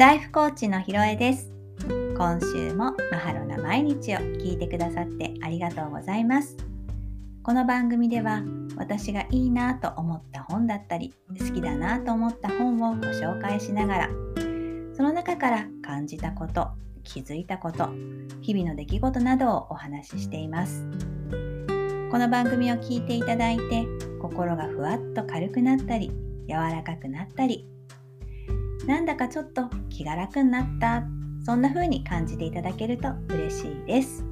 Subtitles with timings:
[0.00, 1.52] ライフコーチのひろえです。
[2.16, 6.56] 今週もマハロな毎日を聞いてくださってありがとうございます。
[7.42, 8.42] この番組では
[8.78, 14.08] 私がいいなと思った本だったり好きだなと思った本をご紹介しながら
[14.94, 16.68] その中から感じたこと
[17.04, 17.90] 気づいたこと
[18.40, 20.86] 日々の出来事などをお話ししています。
[22.10, 23.84] この番組を聞いていただいて
[24.22, 26.10] 心がふわっと軽くなったり
[26.48, 27.66] 柔らかくなったり
[28.86, 31.04] なんだかちょっと気が楽になった。
[31.44, 34.24] そんな風に感じていただけると嬉しいです。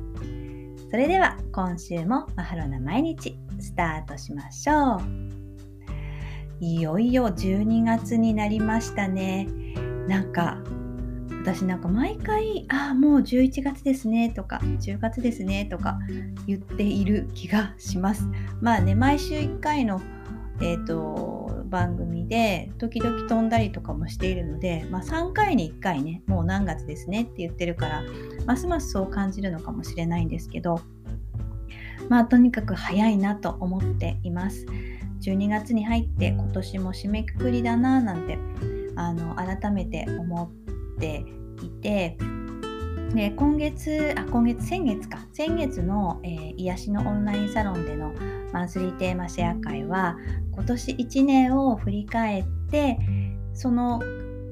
[0.91, 5.02] それでは今週もマハロな毎日スタートしましょう。
[6.61, 9.48] いよいよ12月になりましたね。
[10.07, 10.62] なんか
[11.43, 15.99] 私なんか毎回「ああもう11月ですね」とか「10月ですね」とか
[16.46, 18.29] 言っている気がします。
[18.60, 20.01] まあね毎週1回の
[20.60, 21.38] えっ、ー、と
[21.69, 28.02] 番組で時々飛んだりとかもしているので、まあ、3回に1回ねもう何月ですねって言ってるから
[28.47, 30.80] ますますそう感じるのかもしれないんですけど
[32.09, 34.66] まあとにかく早いなと思っています。
[35.21, 38.38] 12月に入って今年も締めくくりだななんて
[38.97, 40.45] あの改めて思
[40.97, 41.25] って
[41.63, 42.16] いて
[43.14, 45.26] で今月あ今月先月か。
[45.32, 48.12] 先月の、えー、癒しのオンラインサロンでの
[48.52, 50.16] マンスリーテーマシェア会は
[50.52, 52.98] 今年1年を振り返って
[53.54, 54.01] その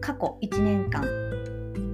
[0.01, 1.05] 過去1年間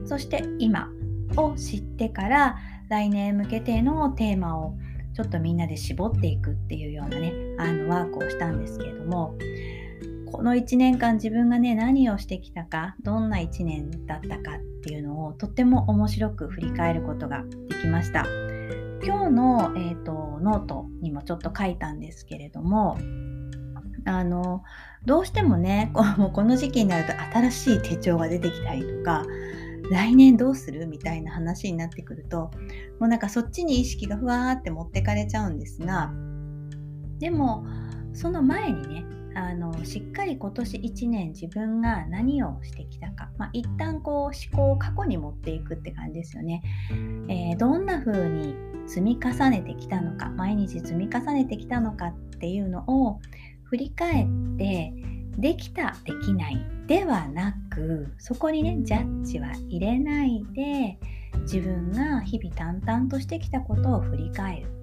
[0.07, 0.89] そして今
[1.37, 4.75] を知ってから来年向けてのテーマを
[5.15, 9.37] ちょっとみんなで絞っていくっていうようなねあのワークをしたんですけれども
[10.33, 18.27] この1年間自分がね何をしてきたかどんな1年だったかっていうのをとっても面白く振り返ることができました。
[19.05, 22.97] 今日の、えーと、ノートにもちょっと書いたんですけれども
[24.05, 24.63] あの
[25.05, 29.25] どうしてもねこ もうこの時期になると新しい手帳が出てきたりとか
[29.91, 30.87] 来年どうする？
[30.87, 32.53] みたいな話になってくると
[33.01, 36.13] もうなんかそっちに意識がふわーって持ってかれちゃうんですが
[37.19, 37.65] でも
[38.13, 39.05] その前にね
[39.35, 46.63] あのしっかり今年1年自分が何をしてきたか、まあ、一旦こう思考を過去に持っていくって感じですよね。
[47.29, 48.55] えー、どんな風に
[48.87, 50.31] 積み重ねてきたのか。
[50.31, 53.21] 毎日積み重ねてきたのかっていうのを
[53.65, 54.93] 振り返って
[55.39, 60.99] できたできないではなくそこにねジャッジは入れないで
[61.43, 64.82] 自分が日々淡々としてきたことを振り返る。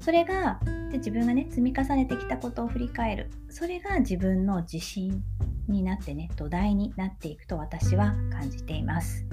[0.00, 3.30] それがで自分がね積み重ねてきたことを振り返る。
[3.48, 5.22] それが自分の自信
[5.68, 9.26] になってね土台になっていくと私は感じています。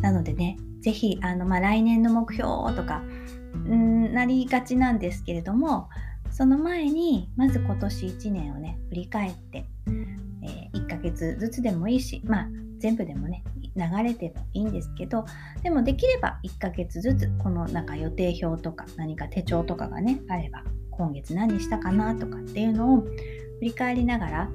[0.00, 3.02] なのでね是非、まあ、来年の目標とか
[3.56, 5.88] んなりがちなんですけれども
[6.30, 9.66] その前にまず今年1年をね振り返って、
[10.42, 13.44] えー、1ヶ月ずつでもいいしまあ全部でもね
[13.76, 15.24] 流れてもいいんですけど
[15.62, 23.10] でもできれば1ヶ月ずつこのなんか予定表とか何か手帳とかがねあれば今月何したかなとかっていうのを振
[23.62, 24.50] り返りながら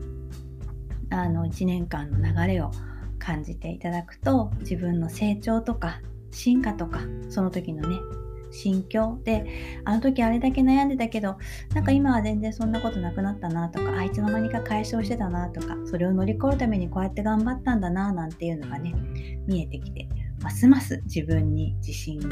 [1.11, 2.71] あの1年間の流れを
[3.19, 6.01] 感じていただくと自分の成長とか
[6.31, 7.97] 進化とかその時のね
[8.51, 11.37] 心境であの時あれだけ悩んでたけど
[11.73, 18.93] なんか今は全然そんなことなくなったなとかあいつの間にか解消してたなとかそれを乗り越えるためにこうやって頑張ったんだななんていうのがね
[19.47, 20.07] 見えてきて
[20.41, 22.27] ますます自分に自信が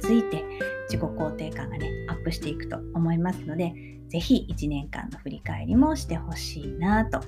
[0.00, 0.44] ついて
[0.88, 3.72] 自己肯定感がねアップしていくと思いますので
[4.08, 7.20] 是非1年間の振り返りもしてほしいなと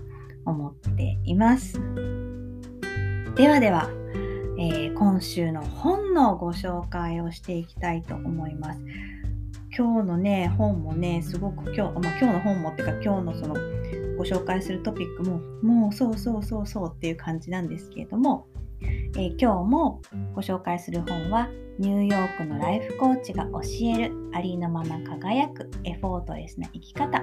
[0.44, 1.80] 思っています。
[3.36, 3.88] ではでは。
[4.58, 8.80] えー、今週の本のご紹介をしていきたいと思います。
[9.76, 13.54] 今日のね、本もね、すごく今日、まあ、今日の本もっていうか今日のその
[14.16, 18.46] ご紹介するトピックも、もうそうそうそうそうっていう感じなんですけれども、
[18.80, 20.00] えー、今日も
[20.34, 21.48] ご紹介する本は、
[21.78, 23.60] ニューヨークのライフコーチが教
[23.96, 27.20] えるありのまま輝くエフォートレスな生き方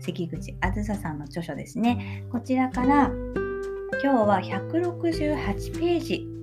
[0.00, 3.12] 関口あずささんの著書ですねこちらから
[4.02, 6.33] 今日は168ページ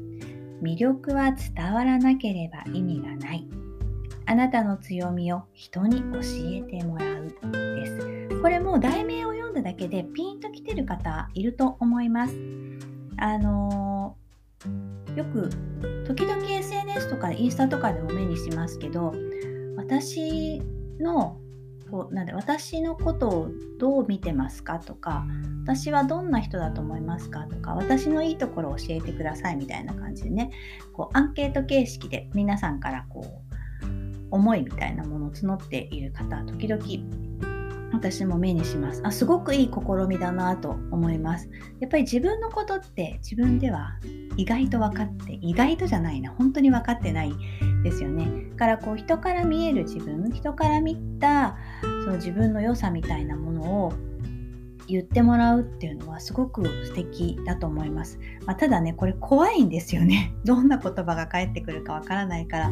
[0.61, 3.47] 魅力は伝わらなければ意味がない。
[4.25, 8.41] あなたの強みを人に教えてもらうです。
[8.41, 12.35] これも題名を読んだだけでピンときてる方いると思います。
[13.17, 15.49] あのー、よく
[16.05, 19.13] 時々 SNS とかインスタとかでも目にしますけど
[19.75, 20.61] 私
[20.99, 21.40] の
[21.91, 25.25] こうなんで私のことをどう見てますかとか
[25.63, 30.51] 私はどんな人だと思いますかとか私のいいところを教えてくださいみたいな感じでね
[30.93, 33.51] こうアンケート形式で皆さんからこう
[34.31, 36.81] 思いみたいなものを募っている方時々
[37.91, 39.01] 私も目にします。
[39.03, 41.49] あすごくいい試みだなと思います。
[41.79, 43.97] やっぱり自分のことって自分では
[44.37, 47.33] 意外と分かって意外とじゃないな本当に分かってない
[47.83, 48.51] ですよね。
[48.57, 51.57] からこう人から見える自分人から見た
[52.03, 53.93] その自分の良さみたいなものを
[54.87, 60.33] 言ってもらうっていうのはすごく素敵だと思います、まあ、ただねこれ怖いんですよね。
[60.43, 62.71] どんな言葉が返ってくるかわからないから。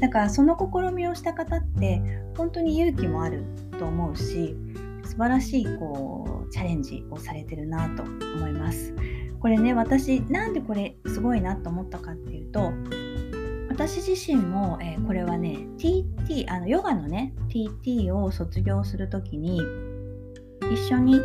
[0.00, 2.02] だからその試みをした方って
[2.36, 3.42] 本当に勇気もある
[3.78, 4.56] と思うし
[5.04, 8.94] 素晴らしいこうチャレンジをされてるなと思います。
[9.40, 12.72] これね私なんでこれすごいなと思ったかっていうと
[13.76, 19.60] 私自身も、えー、これはね TT あのヨガのね TT を卒業する時に
[20.72, 21.20] 一緒に、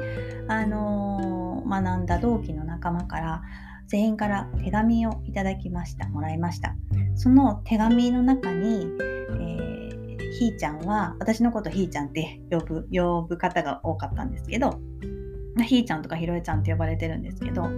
[0.50, 3.42] あのー、学んだ同期の仲間から
[3.88, 6.76] 全員から手紙をいただきましたもらいました。
[7.16, 14.82] その手紙の中に、えー、ひーちゃんは私のことひーちゃんって 呼ぶ呼ぶ方が多かったんですけど
[15.64, 17.70] ひーちゃんとかひろえちゃんって呼ばれてるんですけど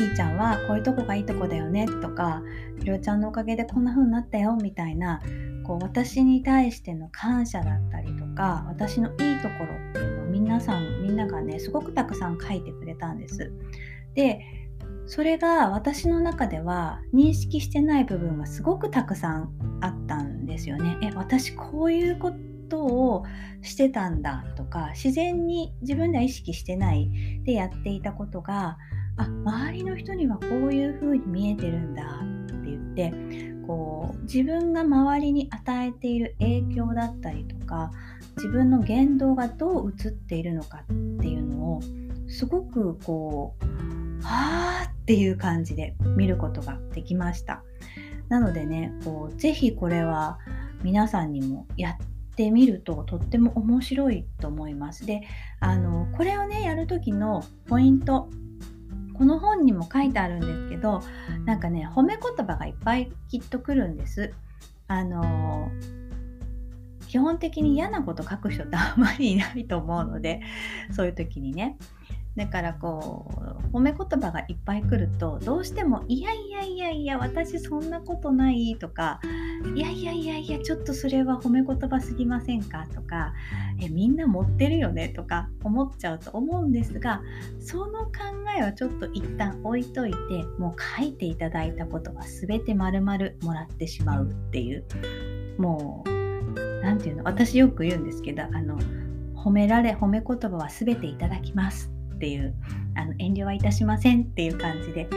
[0.00, 2.42] ひーちゃんはこういうとこがいいとこだよねとか
[2.78, 5.20] ひろちゃんのおかげでこんな風になったよみたいな
[5.62, 13.52] こう私に対しての感謝だったりとか私のいいところっていうのを皆さんみんながねすごくたくさん書いてくれたんです。
[14.14, 14.40] で
[15.04, 19.50] それが私の中では認識してない部分がすごくたくさん
[19.82, 20.96] あったんですよね。
[21.02, 22.32] え私こういうこ
[22.70, 23.24] とを
[23.60, 27.10] してたんだとか自然に自分では意識してない
[27.44, 28.78] でやっていたことが
[29.20, 33.12] あ周りの人にはこういう風に見えてるんだって言って
[33.66, 37.90] こう自分が周りに与えている影響だったりとか
[38.36, 40.86] 自分の言動がどう映っているのかっ
[41.20, 41.80] ていうのを
[42.28, 47.62] すごくこうはあっていう感じで見ることができました。
[48.28, 50.38] なのでねこうぜひこれは
[50.82, 51.96] 皆さんにもやっ
[52.36, 55.04] てみるととっても面白いと思います。
[55.04, 55.22] で
[55.58, 58.30] あのこれをねやる時のポイント
[59.20, 61.02] この本にも書いてあるんですけど
[61.44, 64.32] なんかね褒め言葉がいっぱいきっとくるんです。
[64.88, 65.70] あの
[67.06, 70.40] 基本的に嫌なこと書く人ってあんまりいないと思うので
[70.90, 71.76] そういう時にね
[72.36, 73.28] だからこ
[73.72, 79.20] う褒め言葉がいっぱい来るとどうしても「いやいやいやいや私そんなことない」とか
[79.74, 83.34] 「いやいやいやいやちょっとそれは褒め言葉すぎませんか?」とか
[83.82, 87.20] 「えみんな持ってるよね」とか思っちゃうと思うんですが
[87.58, 88.12] その考
[88.56, 90.18] えはちょっと一旦置いといて
[90.58, 94.84] もう書いていただいたことは全て丸々もらってしまうっていう
[95.58, 98.78] もう何て言うの私よく言うんですけどあの
[99.34, 102.54] 褒められ褒め言葉は全ていただきますっていう
[102.96, 105.08] あの遠慮はいたしませんっていう感じで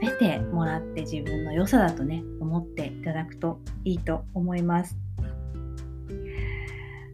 [0.00, 4.98] 全てもらって自分の良さだとね思っていただくといいと思います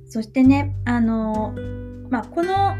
[0.08, 1.54] そしてねあの
[2.10, 2.76] まあ、この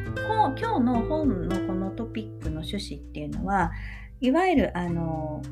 [0.56, 3.72] 今日の本のこのトピックの趣旨っていうのは
[4.20, 5.42] いわゆるあの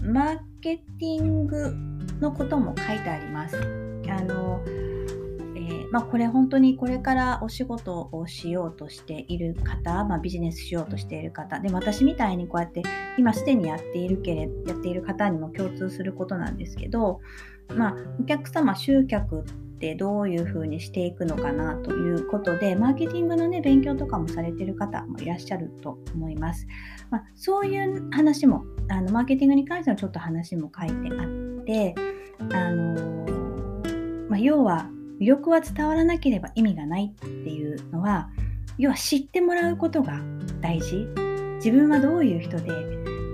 [0.00, 1.74] マーケティング
[2.20, 3.56] のことも書いてあります。
[4.08, 4.62] あの
[5.90, 12.82] まあ、これ本当にこれからお仕事をしようとしている方、まあ、ビジネスしようとしている方で私みたいにこうやって
[13.16, 17.20] 今すでにやっているけれやっている方にも共通することなんですけど、
[17.74, 19.44] まあ、お客様集客っ
[19.80, 26.66] てどういうふうにしていくのかなということでマーケティングのね勉強とかもされている方もいらっしゃると思います。
[27.10, 31.94] まあ、そういう話もあのマーケティングに関してのちょっと話も書いてあって
[32.52, 33.26] あの
[34.28, 38.30] まあ、要は魅力は伝わらなければ意味がないっていうのは
[38.78, 40.20] 要は知ってもらうことが
[40.60, 41.08] 大事。
[41.56, 42.70] 自分はどういう人で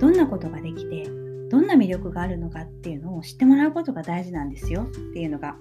[0.00, 1.04] どんなことができて
[1.50, 4.84] どんな魅力があるのかっていうのを知ってもらうことが大事なんですよ。
[4.84, 5.56] っていうのが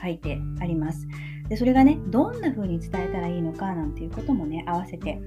[0.00, 1.06] 書いてあります。
[1.48, 5.20] でそれがねどんな風に伝えたらいいのかなんていうこともね合わせて、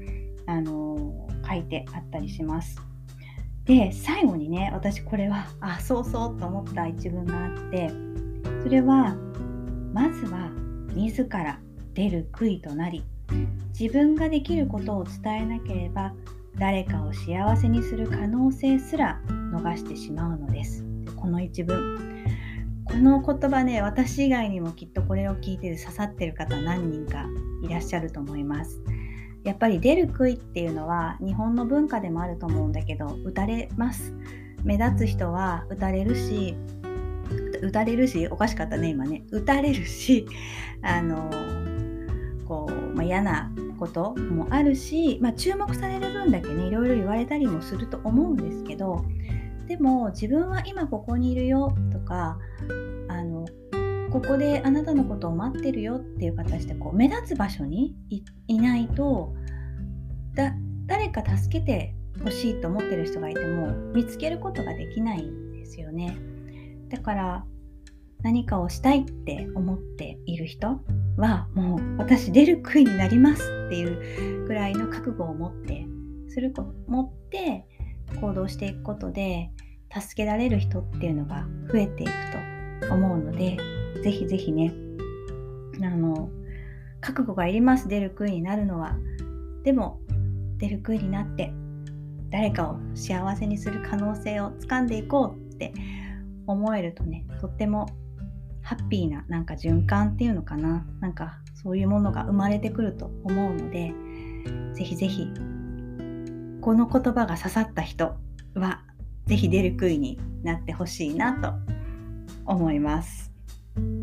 [0.46, 2.82] あのー、書いてあったりします。
[3.66, 7.92] で最後にね私これはあそうそうと思った一文があって
[8.64, 9.18] それは
[9.98, 10.52] まずは
[10.94, 11.60] 自ら
[11.96, 13.04] 出る杭となり
[13.70, 16.14] 自分ができることを伝えなければ
[16.60, 20.86] 誰かを幸せにする可能性すら逃してしまうのです。
[21.16, 21.98] この一文。
[22.86, 27.26] この言葉ね私以外にもきっとこれを聞いて刺さってる方何人か
[27.64, 28.80] いらっしゃると思います。
[29.44, 34.14] やっぱり出る杭っていうのは日本の文化でもあると思うんだけど打たれます。
[34.64, 36.56] 目立つ人は打たれるし
[37.62, 39.24] 打たれるしおかしかったね今ね。
[39.32, 40.28] 打たれるし
[40.82, 41.30] あの
[42.48, 49.06] こう、まあ、嫌なこともあるし、まあ、注目される分だけねいろいろ言われたりもすると思うんですけど
[49.68, 52.40] でも自分は今ここにいるよとか
[53.08, 53.46] あの
[54.12, 57.96] ここであなたのことを待ってるよっていう形でこう目立つ場所に
[58.48, 59.34] いないと
[60.34, 60.54] だ
[60.86, 66.18] 誰か助けてほしいと思ってる人がいても見つけることができないんですよね
[66.90, 67.46] だから
[68.24, 70.80] 何かをしたいって思っている人
[71.18, 75.86] はもう私出る杭になりますっていうぐらいの覚悟を持って
[76.30, 76.54] する
[76.88, 77.66] 持って
[78.22, 79.52] 行動していくことで
[79.94, 82.12] 助けられる人っていうのが増えていく
[82.88, 83.58] と思うので
[84.04, 84.74] ぜひぜひね
[85.82, 86.30] あの
[87.02, 88.96] 覚悟がいります出る杭になるのは。
[89.64, 90.00] でも
[90.58, 91.52] 出る杭になって
[92.30, 95.74] 誰かを幸せにする可能性をつかんでいこうって
[96.48, 97.88] 思えるとねとっても
[98.62, 100.86] ハッピーななんか循環っていうのかな。
[101.00, 103.94] なんかそういうものが生まれてくると思うので
[104.74, 105.28] ぜひぜひ
[106.62, 108.16] この言葉が刺さった人
[108.56, 108.84] は
[109.26, 111.54] ぜひ出る杭になってほしいなと
[112.46, 113.32] 思います。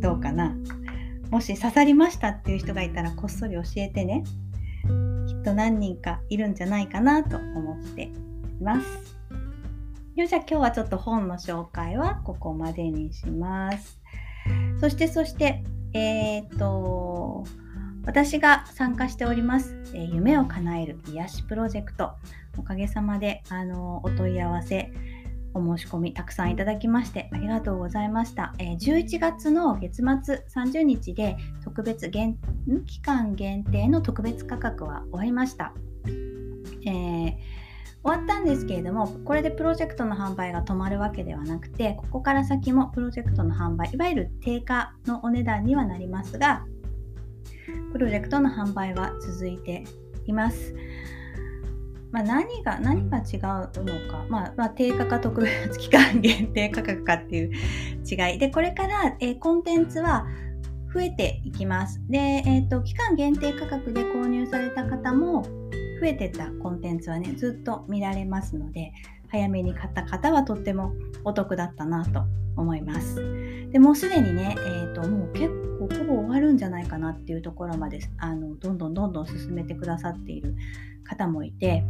[0.00, 0.56] どうかな。
[1.30, 4.22] もし刺さりましたっていう人がいたらこっそり教えてね。
[5.26, 8.10] きっと何人かいるんじゃないかなと思ってい
[8.62, 8.86] ます。
[10.16, 13.99] よじゃあ今日はちょっと本の紹介はここまでにします
[14.80, 17.44] そしてそしてえっ、と
[18.06, 22.12] 私が参加しております、えー、夢を叶える癒しプロジェクト
[22.56, 24.92] おかげさまであのお問い合わせ
[25.52, 28.54] お申し込みたくさんいただきましてありがとうございました。
[28.59, 32.38] えー、11月の月末30日で特別限
[32.87, 35.73] 期間限定の特別価格は終わりました。
[36.87, 37.53] えー
[38.04, 46.66] 終わったんですけれどもこれでプロジェクトの販売が止まるわけではなくてここから先もプロジェクトの販売いわゆる定価のお値段にはなりますが
[47.92, 49.84] プロジェクトの販売は続いて
[50.26, 50.75] います。
[52.11, 53.40] まあ、何が何が違う
[53.82, 57.52] のか、まあ、まあ、定価か特別期間限定価格かっていう
[58.08, 58.38] 違い。
[58.38, 60.25] でこれから、えー、コンテンツは
[60.94, 62.00] 増えていきます。
[62.08, 65.44] で、えーと、期間限定価格で購入された方も
[66.04, 68.92] 増えてたコンテンツはねずっと見られますので
[69.28, 70.92] 早めに買った方はとっても
[71.25, 72.25] お得だったなと
[72.56, 73.16] 思います。
[73.70, 75.49] でもうすでにね、えーと、ともう結
[75.80, 80.54] 構ほぼ終わるんじゃないかなっていうところまであのどんどんどんどん進めてくださっている
[81.04, 81.82] 方もいて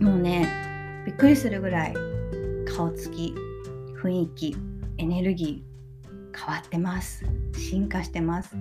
[0.00, 0.46] もうね
[1.06, 1.94] びっくりするぐらい
[2.76, 3.34] 顔つき
[4.02, 4.56] 雰囲気
[4.98, 7.24] エネルギー変わってます。
[7.54, 8.54] 進化してます。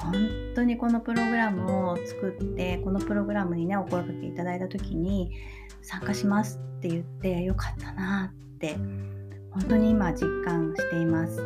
[0.00, 0.14] 本
[0.54, 5.30] 当にこのプログラムを作ってこのプログラムにねお声かけいただいた時に
[5.82, 8.76] 参加しますって言ってよかったなって
[9.50, 11.40] 本当に今実感しています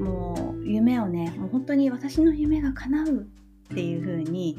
[0.00, 4.56] もう夢をねもう本当に私の夢が叶うっていう風に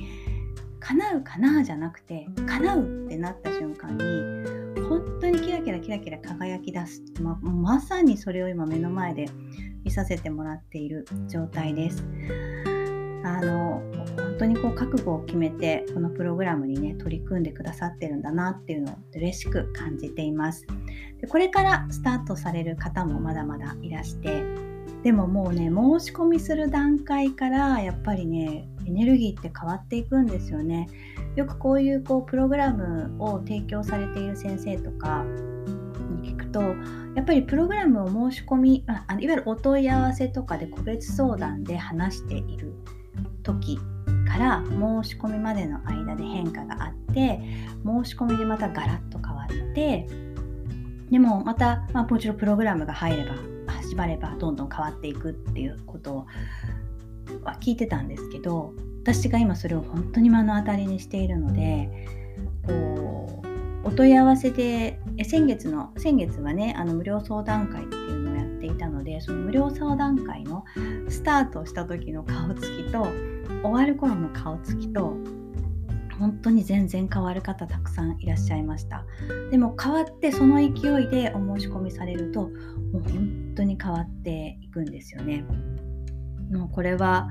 [0.79, 4.03] 叶うかなじゃなくて叶うってなった瞬間に
[4.87, 9.25] 本当にキラキラキラキラ輝き出す、ままさにそれを今目の前で
[9.83, 12.05] 見させてもらっている状態です。
[13.23, 13.81] あの
[14.17, 20.65] 本当にこう覚悟を決めてこのプログラムにね取り組んでくださってるんだなっていうのを嬉しく感じています
[21.19, 24.43] でこれからスタートされる方もまだまだいらして
[25.03, 30.87] でももうね申し込みする段階からやっぱりねエネルギーって変わっていくんですよね。
[31.35, 35.23] よくこういうこうプログラムを提供されている先生とか
[36.21, 36.61] に聞くと
[37.15, 42.73] やっぱりプログラムを申し込みあいわゆるお問い合わせとかで個別相談で話している
[43.47, 43.79] 時
[44.27, 47.39] から申し込みまでの間で変化があって
[47.85, 50.07] 申し込みでまたガラッと変わって
[51.09, 53.33] でもまた、まあ、もちろんプログラムが入れば
[53.73, 56.25] 始まればどんどん変わっていくっていうこと
[57.43, 58.73] は聞いてたんですけど
[59.03, 61.89] 私が今それを本当に目の当たりにしているので
[62.65, 63.41] こ
[63.83, 70.65] うお問い合わせで先月の先月はねあの無料相談会っていうのをやっていたのでその無料相談会の
[71.07, 73.07] スタートした時の顔つきと
[73.63, 75.17] 終わる頃の顔つきと
[76.19, 79.05] 本当に全然変わる方たくさんいらっしゃいました。
[79.51, 85.45] でも変わってその勢いでお申し込みされるともう本当に変わっていくんですよね。
[86.51, 87.29] もうこれは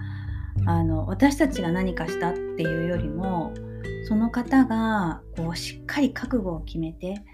[0.67, 3.53] あの私たちが何かしたっていうよりも
[4.09, 7.25] その方がこうしっかり覚悟を決めて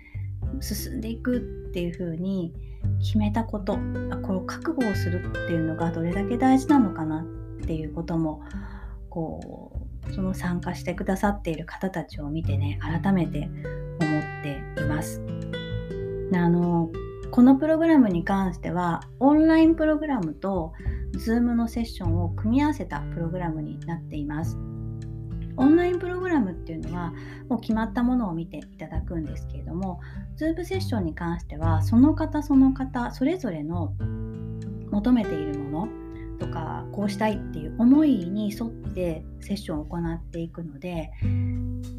[0.60, 2.52] 進んでいくっていう風に
[3.00, 3.78] 決めたこと
[4.22, 7.24] こう覚悟をするっていうのがどれだけ大事なのかなっ
[7.62, 8.42] ていうことも
[9.08, 13.48] こうその参加してくださっている方たちを見てね改めて
[14.00, 15.22] 思っています。
[16.34, 16.90] あの
[17.30, 20.72] このプログラムに関してはオンラインプログラムと
[21.14, 24.58] Zoom のセッションを組み合わせたプログラムになっています。
[25.56, 27.12] オンラインプログラムっていうのは
[27.48, 30.00] もう決まったものを見ていただくんですけれども
[30.38, 33.92] Zoom セッションに関してはその方その方それぞれの
[34.90, 36.01] 求めているもの
[36.42, 41.12] とかこうしたいっていう思いに沿ってセッションを行っていくので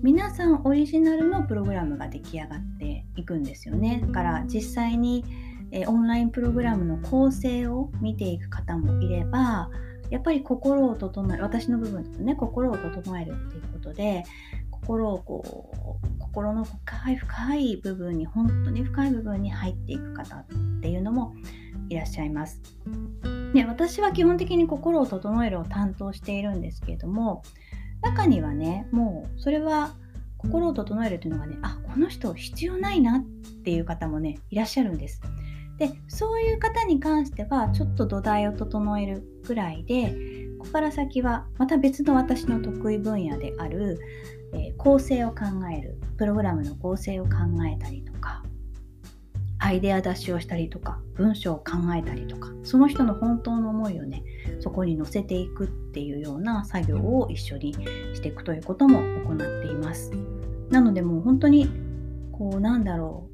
[0.01, 5.23] 皆さんオリジナルのプログラムが出来上がっていくんですよねだから実際に、
[5.71, 9.69] えオンラインプログラムの構成を見ていく方もいれば
[10.09, 14.25] やっぱり心を整える私の部分ですね心を整えるっていうことで
[14.69, 20.45] 心をこう心の深い深い部分に本当に深い部分に入っていく方っ
[20.81, 21.33] ていうのも
[21.89, 22.61] いらっしゃいます。
[23.53, 27.43] で私は基本的に心を整えるを担当しているんですけれども
[28.01, 29.95] 中にはねもうそれは
[30.37, 33.23] 心を整えるというのがねあこの人必要ないなっ
[33.63, 35.21] ていう方もねいらっしゃるんです。
[35.77, 40.13] でそういう方に関してはちょっと土台を整えるくらいで
[40.59, 43.99] ここから先はまた別の私の得意分野である、
[44.53, 45.45] えー、構成を考
[45.75, 47.31] えるプログラムの構成を考
[47.65, 48.42] えたりとか
[49.63, 54.21] アイデア出しをしたりとか文章を考えたりとかその人の本当の思いをね
[54.59, 57.73] そこに載せていくっていうような作業を一緒に
[58.13, 60.11] していくということも行っています
[60.69, 61.69] なのでもう本当に
[62.33, 63.29] こうなんだろ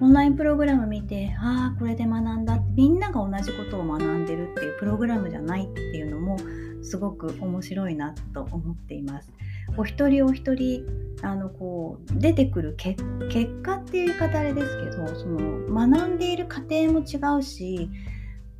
[0.00, 6.38] うオンラインプログラム見てああこれで学んだってみんなが同じことを学んでるっていうプログラムじゃないっていうのも
[6.82, 9.30] すごく面白いなと思っています。
[9.76, 10.84] お一人お一人
[11.22, 13.02] あのこう出てくる結
[13.62, 17.90] 果っていう言い方あれですけどその学んでいる過程も違うし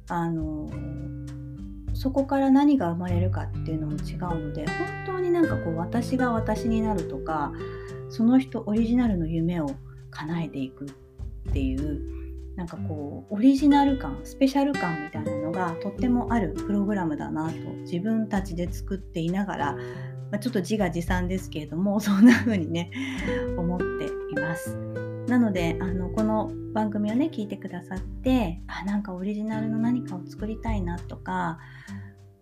[0.08, 0.68] あの
[1.94, 4.66] そこから何が生まれるかっていうのも違うので
[5.04, 7.52] 本当になんかこう私が私になるとか
[8.10, 9.70] その人オリジナルの夢を
[10.10, 12.18] 叶えていくっていう
[12.56, 19.76] なんかこうオリジナル感スペシャル感みたいなのがとってもあるプログラムだなと自分たちで作っていながら
[20.30, 22.90] まあ、ちょっと自画自賛ですけれども そんな風にね
[23.56, 23.84] 思って
[24.30, 24.76] います。
[25.28, 31.58] なのであのこの番組をね聞いてくださってあなんかオリジナルの何かを作りたいなとか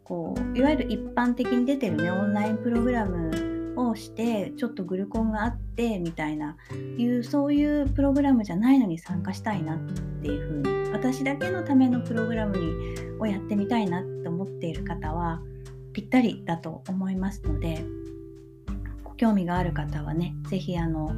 [0.04, 6.56] こういわゆる一般的に出てるねオンラインプログラムをしてちょっとグルコンがあってみたいな
[6.96, 9.78] いうそういうプログラムじゃないのに参加したいなっ
[10.22, 12.72] ていう風に私だけのためのプログラムに
[13.18, 15.42] をやってみたいなって思っている方は
[15.96, 17.82] ぴったりだと思いますので
[19.02, 21.10] ご興味がある方はね是非あの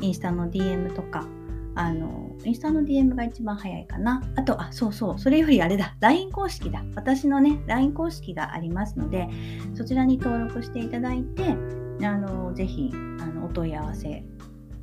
[0.00, 1.26] インスタの DM とか
[1.74, 4.22] あのインスタの DM が一番早いかな。
[4.36, 5.96] あとあそうそうそれよりあれだ。
[6.00, 6.84] LINE 公式だ。
[6.94, 9.28] 私のね LINE 公式がありますので
[9.74, 11.56] そちらに登録していただいて
[12.06, 14.22] あのぜひあのお問い合わせ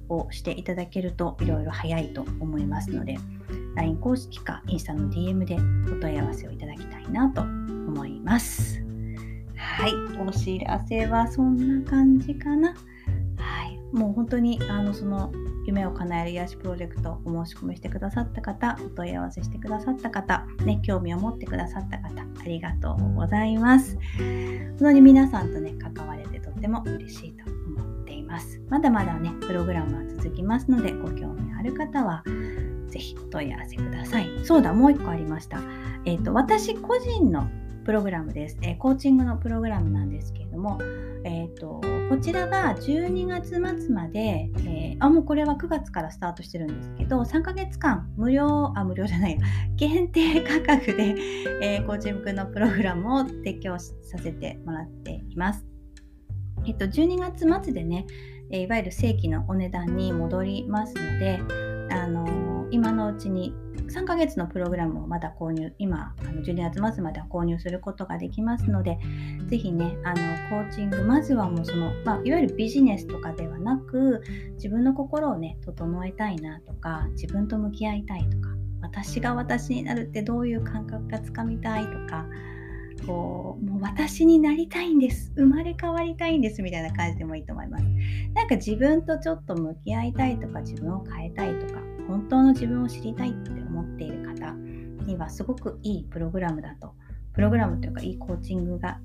[0.10, 3.17] をしていただけるといろいろ早いと思いますので
[3.75, 5.55] LINE 公式かインスタの DM で
[5.89, 8.87] お問い合わせをいただきたいなと思います。
[9.78, 12.70] はい、お知らせはそんな感じかな。
[12.70, 12.74] は
[13.66, 15.32] い、もう本当にあのその
[15.68, 24.00] 夢を叶える癒しプロジェクトお申し込みしてくださった方、お問い合わせしてくださった方、ね、興味を持ってくださった方、ありがとうございます。
[24.18, 28.60] 本当に皆さんとね、関われてとっても嬉しいと思っています。
[28.70, 32.24] まだまだね、プログラムは続きますので、ご興味ある方は、
[32.88, 34.28] ぜひお問い合わせください。
[34.44, 35.60] そうだ、もう一個ありました。
[36.06, 37.48] えっ、ー、と、私個人の
[37.88, 40.78] プログラムです、えー、コーチングのプログラムなんですけれども、
[41.23, 49.39] えーと、こちらが12月末まで、えー、あもうこれは9月からスタートしてるんですけど3ヶ月間無料あ無料じゃない
[49.78, 51.15] 限定価格で、
[51.62, 55.65] えー、コーチングのプログラムを提供させてもらっています。
[56.65, 58.06] えっ、と、12月末でね、
[58.52, 61.39] えいわゆる正規のお値段に戻りますので、
[61.89, 63.53] あの今のうちに
[63.88, 68.99] 3ヶ月のプログラムをまだ購入、今、あの12月末までは購入することができますので、
[69.47, 70.15] ぜひね、あの
[70.49, 74.21] コーチング、まずはもうその、まあ、いわゆるビジネスとかではなく、
[74.56, 78.49] 自分の心をね、整えたいなとか、自分と向き合いたいとか、
[78.82, 82.25] 私が私になるってどういう感覚かつかみたいとか、
[83.06, 87.86] こうもう私になりたいんです生まれ変わりたいんですみたいな感じでもいいと思います。
[88.34, 94.54] なんか自分とちょっと向き合いたいとか自分を変えたいとか本当の自分を知りたいって思っている方
[95.06, 96.93] にはすごくいいプログラムだと
[97.34, 99.00] プログラムというかいいコーチングが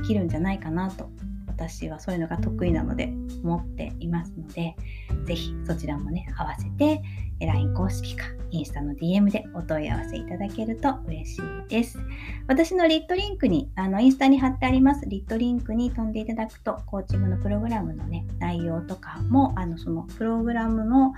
[0.00, 1.10] できるんじゃないかなと
[1.46, 4.76] 私はそういうのが得意なので思っていますので
[5.24, 7.02] 是非そちらもね合わせて
[7.40, 11.98] LINE 公式かインスタの DM でお問い合わせいただけると嬉しいです。
[12.46, 21.12] 私のリットリンクに、あのインスタに貼ってありますリットリンクに飛んでいただくと、コーチングのプログラムのね、内容とかも、あのそのプログラムの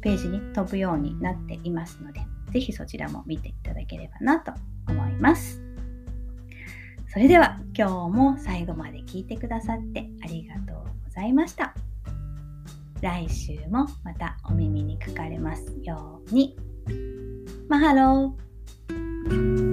[0.00, 2.20] ページに飛ぶようになっていますので、
[2.52, 4.52] ぜひそちらも見ていただければなと
[4.88, 5.62] 思います。
[7.08, 11.74] それでは今日も最後まで聞いてくださってありがとうございました。
[13.00, 16.56] 来週もまたお耳にかかれますように。
[17.68, 19.65] マハロー